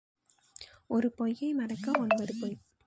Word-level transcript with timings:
ஒரு 0.87 1.11
பொய்யை 1.11 1.53
மறைக்க 1.53 1.91
ஒன்பது 1.99 2.33
பொய். 2.41 2.57